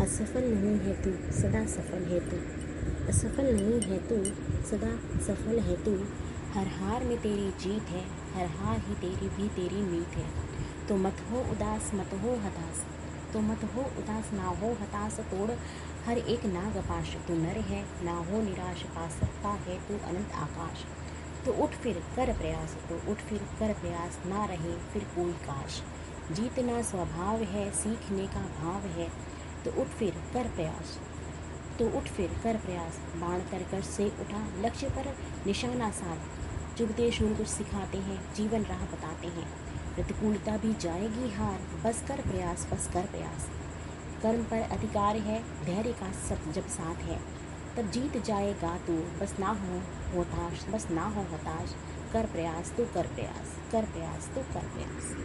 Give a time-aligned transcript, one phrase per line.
[0.00, 2.36] असफल नहीं है तू, सदा सफल है तू।
[3.08, 4.24] असफल नहीं है तू,
[4.70, 4.90] सदा
[5.24, 5.94] सफल है तू।
[6.52, 8.04] हर हार में तेरी जीत है,
[8.34, 10.30] हर हार ही तेरी भी तेरी मीत है।
[10.88, 12.84] तो मत हो उदास, मत हो हताश
[13.32, 15.50] तो मत हो उदास, ना हो हताश तोड़।
[16.06, 20.32] हर एक नाग पाश तू नर है, ना हो निराश, पा सकता है तू अनंत
[20.32, 20.84] आकाश।
[21.46, 25.82] तो उठ फिर, कर प्रयास तो उठ फिर, कर प्रयास, ना रहे फिर कोई काश।
[26.32, 29.33] जीतना स्वभाव है, सीखने का भाव है
[29.64, 31.00] तो उठ फिर कर प्रयास।
[31.78, 36.20] तो उठ फिर कर प्रयास। बाण कर कर से उठा। लक्ष्य पर निशाना साध।
[36.78, 39.48] चुभते शूल कुछ सिखाते हैं, जीवन राह बताते हैं।
[39.94, 43.48] प्रतिकूलता भी जाएगी हार। बस कर प्रयास, बस कर प्रयास।
[44.22, 47.44] कर्म पर अधिकार है, धैर्य का सब जब साथ है।
[47.76, 49.78] तब जीत जाएगा तू। बस ना हो
[50.20, 51.74] हताश बस ना हो हताश।
[52.12, 55.16] कर प्रयास तो कर प्रयास कर प्रयास तो कर प्रयास।